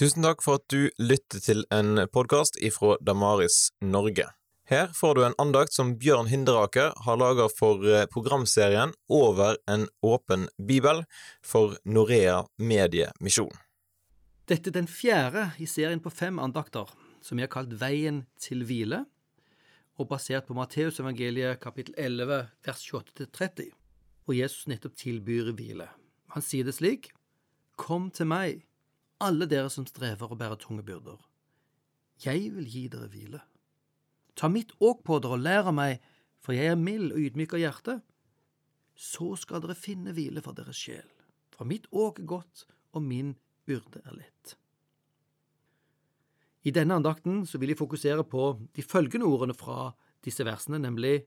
[0.00, 4.24] Tusen takk for at du lytter til en podkast ifra Damaris Norge.
[4.64, 9.84] Her får du en andakt som Bjørn Hinderaker har laga for eh, programserien Over en
[10.00, 11.02] åpen bibel
[11.44, 13.52] for Norea Mediemisjon.
[14.48, 16.88] Dette er den fjerde i serien på fem andakter,
[17.20, 19.02] som vi har kalt Veien til hvile,
[20.00, 23.68] og basert på Matteusevangeliet kapittel 11 vers 28-30,
[24.24, 25.92] hvor Jesus nettopp tilbyr hvile.
[26.32, 27.12] Han sier det slik,
[27.76, 28.64] Kom til meg,
[29.20, 31.18] alle dere som strever og bærer tunge byrder.
[32.24, 33.40] Jeg vil gi dere hvile.
[34.36, 36.00] Ta mitt åk på dere og lær av meg,
[36.40, 37.96] for jeg er mild og ydmyk av hjerte.
[38.96, 41.06] Så skal dere finne hvile for deres sjel.
[41.52, 43.34] For mitt åk er godt, og min
[43.68, 44.56] byrde er lett.
[46.64, 49.92] I denne andakten vil jeg fokusere på de følgende ordene fra
[50.24, 51.22] disse versene, nemlig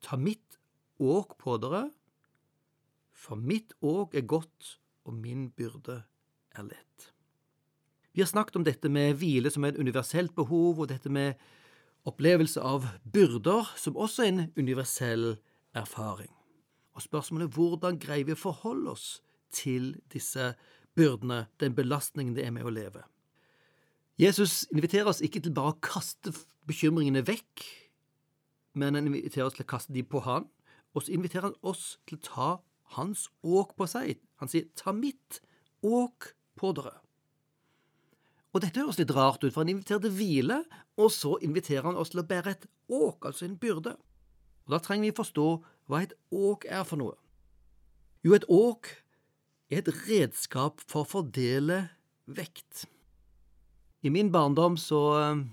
[0.00, 0.56] Ta mitt
[0.96, 1.90] åk på dere,
[3.12, 5.98] for mitt åk er godt, og min byrde
[6.56, 7.10] er lett.
[8.20, 11.38] Vi har snakket om dette med hvile som et universelt behov, og dette med
[12.04, 15.38] opplevelse av byrder som også er en universell
[15.72, 16.28] erfaring.
[16.92, 19.06] Og spørsmålet er hvordan greier vi å forholde oss
[19.56, 20.50] til disse
[20.92, 23.06] byrdene, den belastningen det er med å leve.
[24.20, 26.36] Jesus inviterer oss ikke til bare å kaste
[26.68, 27.64] bekymringene vekk,
[28.76, 30.50] men han inviterer oss til å kaste dem på han,
[30.92, 32.54] og så inviterer han oss til å ta
[33.00, 34.20] hans åk på seg.
[34.44, 35.40] Han sier, ta mitt
[35.80, 37.00] åk på dere.
[38.50, 40.62] Og dette høres litt rart ut, for han inviterer til hvile,
[40.98, 43.94] og så inviterer han oss til å bære et åk, altså en byrde.
[44.66, 45.46] Og Da trenger vi forstå
[45.90, 47.14] hva et åk er for noe.
[48.26, 48.90] Jo, et åk
[49.70, 51.84] er et redskap for å fordele
[52.26, 52.84] vekt.
[54.02, 55.44] I min barndom så eh,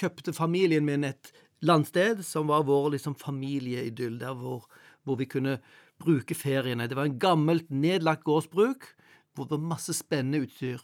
[0.00, 1.30] kjøpte familien min et
[1.62, 4.66] landsted som var vår liksom, familieidyll, der hvor,
[5.04, 5.58] hvor, vi kunne
[6.00, 6.88] bruke feriene.
[6.88, 8.88] Det var en gammelt, nedlagt gårdsbruk
[9.36, 10.82] hvor det var masse spennende utstyr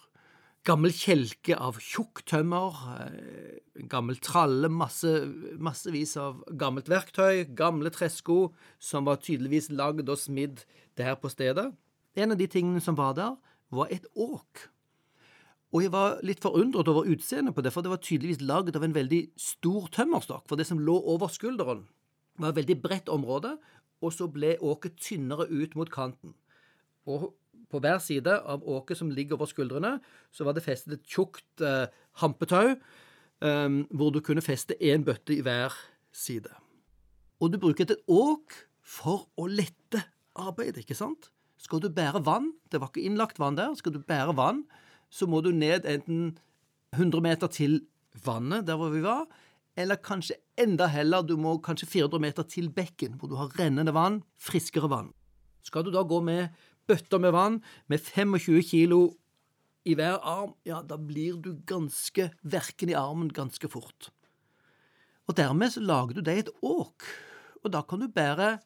[0.66, 5.10] gammel kjelke av tjukk tømmer, eh, gammel tralle, masse,
[5.62, 10.64] massevis av gammelt verktøy, gamle tresko som var tydeligvis lagd og smidd
[10.96, 11.72] der på stedet.
[12.16, 13.36] En av de tingene som var der,
[13.70, 14.68] var et åk.
[15.74, 18.84] Og jeg var litt forundret over utseendet på det, for det var tydeligvis lagd av
[18.86, 21.86] en veldig stor tømmerstokk, for det som lå over skulderen,
[22.38, 23.56] var et veldig bredt område,
[24.02, 26.34] og så ble åket tynnere ut mot kanten.
[27.06, 27.34] Og
[27.72, 29.96] på hver side av åket som ligger over skuldrene,
[30.32, 31.88] så var det festet et tjukt eh,
[32.22, 35.74] hampetau, eh, hvor du kunne feste én bøtte i hver
[36.14, 36.52] side.
[37.42, 38.54] Og du bruker et åk
[38.86, 40.04] for å lette
[40.38, 41.30] arbeidet, ikke sant?
[41.60, 44.64] Skal du bære vann, det var ikke innlagt vann der, skal du bære vann,
[45.10, 46.36] så må du ned enten
[46.94, 47.80] 100 meter til
[48.24, 49.26] vannet, der hvor vi var,
[49.76, 53.92] eller kanskje enda heller, du må kanskje 400 meter til bekken, hvor du har rennende
[53.92, 55.10] vann, friskere vann.
[55.66, 56.54] Skal du da gå med
[56.88, 57.60] bøtter med vann
[57.90, 59.00] med 25 kilo
[59.86, 64.10] i hver arm, ja, da blir du ganske verken i armen ganske fort.
[65.26, 67.06] Og dermed så lager du deg et åk,
[67.62, 68.56] og da kan du bære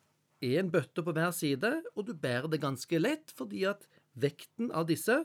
[0.45, 3.85] én bøtte på hver side, og du bærer det ganske lett fordi at
[4.21, 5.23] vekten av disse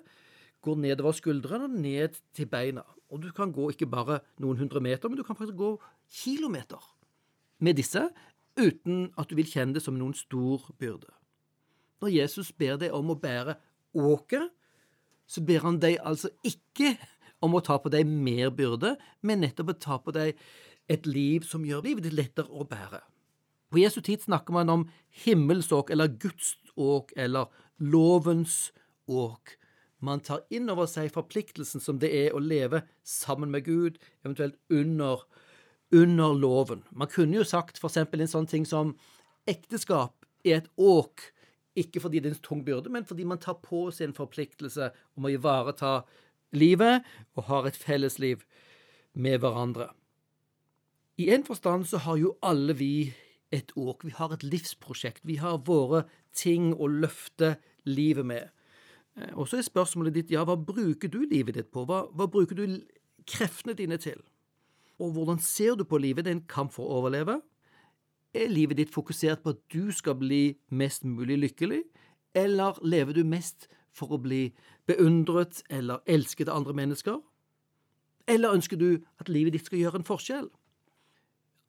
[0.66, 2.84] går nedover skuldrene og ned til beina.
[3.12, 5.76] Og du kan gå ikke bare noen hundre meter, men du kan faktisk gå
[6.12, 6.82] kilometer
[7.64, 8.08] med disse
[8.60, 11.12] uten at du vil kjenne det som noen stor byrde.
[12.04, 13.58] Når Jesus ber deg om å bære
[13.96, 14.52] åket,
[15.26, 16.96] så ber han deg altså ikke
[17.44, 18.96] om å ta på deg mer byrde,
[19.26, 20.38] men nettopp å ta på deg
[20.92, 23.02] et liv som gjør livet ditt lettere å bære.
[23.74, 24.88] På Jesu tid snakker man om
[25.26, 27.50] himmelsåk eller Guds åk eller
[27.82, 28.72] lovens
[29.08, 29.56] åk.
[30.06, 34.58] Man tar inn over seg forpliktelsen som det er å leve sammen med Gud, eventuelt
[34.70, 35.24] under,
[35.92, 36.84] under loven.
[36.92, 38.94] Man kunne jo sagt eksempel en sånn ting som
[39.50, 41.32] ekteskap er et åk
[41.76, 44.90] ikke fordi det er en tung byrde, men fordi man tar på seg en forpliktelse
[45.18, 46.00] om å ivareta
[46.56, 47.04] livet
[47.36, 48.46] og har et fellesliv
[49.14, 49.90] med hverandre.
[51.20, 53.14] I en forstand så har jo alle vi
[53.56, 54.04] et åk.
[54.04, 55.24] Vi har et livsprosjekt.
[55.24, 56.04] Vi har våre
[56.36, 57.56] ting å løfte
[57.88, 58.52] livet med.
[59.16, 61.86] Eh, og så er spørsmålet ditt ja, hva bruker du livet ditt på?
[61.88, 62.82] Hva, hva bruker du
[63.30, 64.20] kreftene dine til?
[65.00, 66.26] Og hvordan ser du på livet?
[66.26, 67.40] Det er en kamp for å overleve.
[68.36, 71.84] Er livet ditt fokusert på at du skal bli mest mulig lykkelig,
[72.36, 74.50] eller lever du mest for å bli
[74.90, 77.22] beundret eller elsket av andre mennesker?
[78.28, 80.50] Eller ønsker du at livet ditt skal gjøre en forskjell?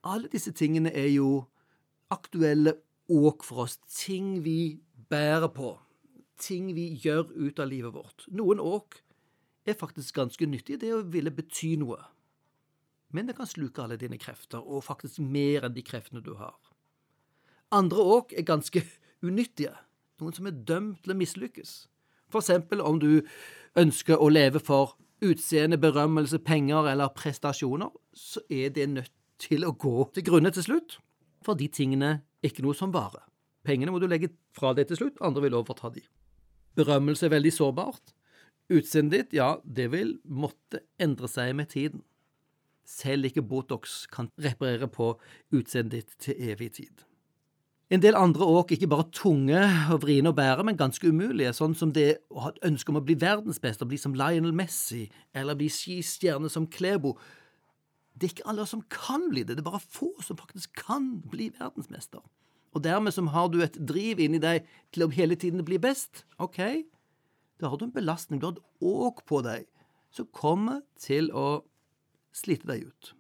[0.07, 1.45] Alle disse tingene er jo
[2.11, 2.75] aktuelle
[3.07, 4.81] åk for oss, ting vi
[5.11, 5.77] bærer på,
[6.43, 8.27] ting vi gjør ut av livet vårt.
[8.35, 8.99] Noen åk
[9.67, 12.03] er faktisk ganske nyttige, det å ville bety noe
[13.15, 16.57] men det kan sluke alle dine krefter, og faktisk mer enn de kreftene du har.
[17.75, 18.83] Andre åk er ganske
[19.27, 19.75] unyttige,
[20.21, 21.77] noen som er dømt til å mislykkes.
[22.33, 23.23] For eksempel om du
[23.79, 29.73] ønsker å leve for utseende, berømmelse, penger eller prestasjoner, så er det nødt til å
[29.73, 30.99] gå til grunne til slutt.
[31.45, 32.11] For de tingene
[32.43, 33.23] er ikke noe som varer.
[33.67, 36.03] Pengene må du legge fra deg til slutt, andre vil overta de.
[36.77, 38.13] Berømmelse er veldig sårbart.
[38.73, 42.03] Utseendet ditt, ja, det vil måtte endre seg med tiden.
[42.87, 45.17] Selv ikke Botox kan reparere på
[45.55, 47.07] utseendet ditt til evig tid.
[47.91, 49.61] En del andre åk ikke bare tunge
[49.95, 52.99] og vriene å bære, men ganske umulige, sånn som det å ha et ønske om
[52.99, 55.05] å bli verdensmester, bli som Lionel Messi,
[55.35, 57.15] eller bli skistjerne som Klebo.
[58.19, 61.13] Det er ikke alle som kan bli det, det er bare få som faktisk kan
[61.31, 62.25] bli verdensmester.
[62.75, 66.25] Og dermed som har du et driv inni deg til å hele tiden bli best.
[66.43, 66.59] Ok,
[67.63, 69.71] da har du en belastning, du har et åk på deg
[70.11, 71.63] som kommer til å
[72.37, 73.13] slite deg ut.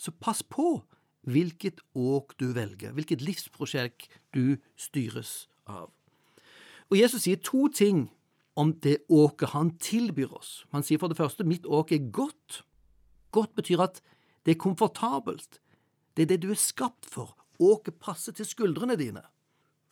[0.00, 0.80] Så pass på
[1.28, 5.90] hvilket åk du velger, hvilket livsprosjekt du styres av.
[6.90, 8.08] Og Jesus sier to ting
[8.58, 10.64] om det åket han tilbyr oss.
[10.74, 12.62] Han sier for det første mitt åk er godt.
[13.34, 14.00] Godt betyr at
[14.46, 15.60] det er komfortabelt.
[16.16, 17.36] Det er det du er skapt for.
[17.60, 19.22] Åket passer til skuldrene dine.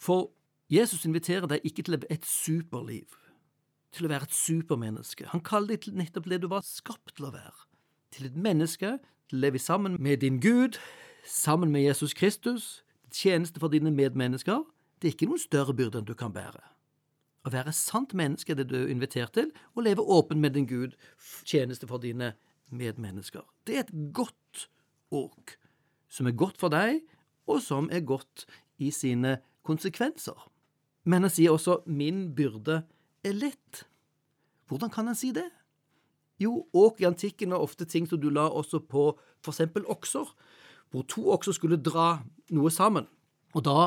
[0.00, 0.32] For
[0.72, 3.14] Jesus inviterer deg ikke til et superliv,
[3.94, 5.28] til å være et supermenneske.
[5.32, 7.67] Han kaller deg nettopp det du var skapt til å være.
[8.10, 10.78] Til et menneske, til å leve sammen med din Gud,
[11.24, 14.64] sammen med Jesus Kristus, tjeneste for dine medmennesker,
[15.02, 16.62] det er ikke noen større byrde enn du kan bære.
[17.46, 20.66] Å være sant menneske er det du er invitert til, og leve åpen med din
[20.68, 20.96] Gud,
[21.44, 22.32] tjeneste for dine
[22.74, 23.44] medmennesker.
[23.66, 24.68] Det er et godt
[25.14, 25.56] åk,
[26.08, 27.00] som er godt for deg,
[27.48, 28.44] og som er godt
[28.78, 30.36] i sine konsekvenser.
[31.08, 32.82] Men han sier også 'min byrde
[33.24, 33.84] er lett'.
[34.68, 35.48] Hvordan kan han si det?
[36.38, 39.10] Jo, åk i antikken var ofte ting som du la også på
[39.48, 40.28] eksempel okser,
[40.92, 42.20] hvor to okser skulle dra
[42.54, 43.08] noe sammen.
[43.56, 43.78] Og da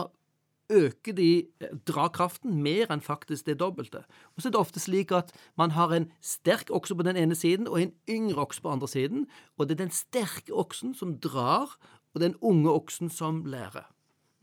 [0.72, 1.48] øker de
[1.88, 4.04] drakraften mer enn faktisk det dobbelte.
[4.36, 7.36] Og så er det ofte slik at man har en sterk okse på den ene
[7.36, 9.26] siden og en yngre okse på den andre siden,
[9.58, 11.76] og det er den sterke oksen som drar,
[12.14, 13.88] og den unge oksen som lærer.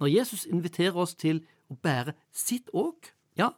[0.01, 3.51] Når Jesus inviterer oss til å bære sitt åk, ja,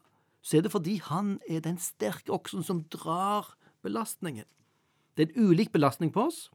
[0.43, 3.53] så er det fordi han er den sterke oksen som drar
[3.83, 4.47] belastningen.
[5.17, 6.49] Det er en ulik belastning på oss,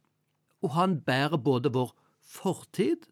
[0.63, 1.93] og han bærer både vår
[2.25, 3.09] fortid,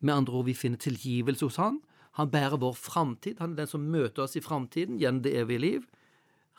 [0.00, 1.80] med andre ord, vi finner tilgivelse hos han.
[2.18, 3.38] Han bærer vår framtid.
[3.38, 5.88] Han er den som møter oss i framtiden gjennom det evige liv.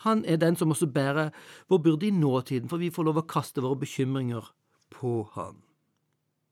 [0.03, 1.31] Han er den som også bærer
[1.71, 4.51] vår byrde i nåtiden, for vi får lov å kaste våre bekymringer
[4.91, 5.59] på han.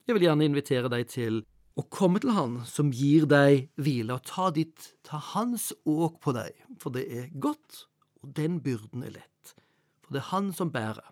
[0.07, 1.41] Jeg vil gjerne invitere deg til
[1.77, 6.33] å komme til han som gir deg hvile, og ta, ditt, ta hans åk på
[6.35, 7.85] deg, for det er godt,
[8.23, 9.55] og den byrden er lett.
[10.07, 11.03] For det er han som bærer.